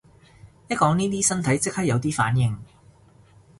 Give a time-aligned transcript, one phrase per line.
[0.67, 2.57] 一講呢啲身體即刻有啲反應